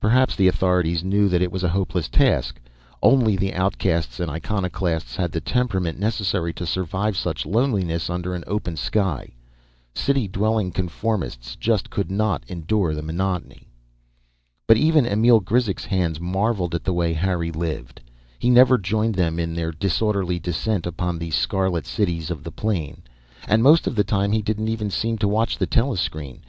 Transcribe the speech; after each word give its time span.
Perhaps 0.00 0.34
the 0.34 0.48
authorities 0.48 1.04
knew 1.04 1.28
that 1.28 1.40
it 1.40 1.52
was 1.52 1.62
a 1.62 1.68
hopeless 1.68 2.08
task; 2.08 2.58
only 3.00 3.36
the 3.36 3.54
outcasts 3.54 4.18
and 4.18 4.28
iconoclasts 4.28 5.14
had 5.14 5.30
the 5.30 5.40
temperament 5.40 6.00
necessary 6.00 6.52
to 6.54 6.66
survive 6.66 7.16
such 7.16 7.46
loneliness 7.46 8.10
under 8.10 8.34
an 8.34 8.42
open 8.48 8.76
sky. 8.76 9.30
City 9.94 10.26
dwelling 10.26 10.72
conformists 10.72 11.54
just 11.54 11.90
could 11.90 12.10
not 12.10 12.42
endure 12.48 12.92
the 12.92 13.02
monotony. 13.04 13.68
But 14.66 14.78
even 14.78 15.06
Emil 15.06 15.38
Grizek's 15.42 15.84
hands 15.84 16.18
marvelled 16.18 16.74
at 16.74 16.82
the 16.82 16.92
way 16.92 17.12
Harry 17.12 17.52
lived. 17.52 18.00
He 18.40 18.50
never 18.50 18.78
joined 18.78 19.14
them 19.14 19.38
in 19.38 19.54
their 19.54 19.70
disorderly 19.70 20.40
descent 20.40 20.88
upon 20.88 21.20
the 21.20 21.30
scarlet 21.30 21.86
cities 21.86 22.32
of 22.32 22.42
the 22.42 22.50
plain, 22.50 23.02
and 23.46 23.62
most 23.62 23.86
of 23.86 23.94
the 23.94 24.02
time 24.02 24.32
he 24.32 24.42
didn't 24.42 24.70
even 24.70 24.90
seem 24.90 25.18
to 25.18 25.28
watch 25.28 25.56
the 25.56 25.68
telescreen. 25.68 26.40